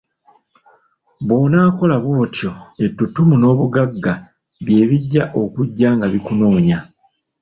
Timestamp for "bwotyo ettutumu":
2.03-3.35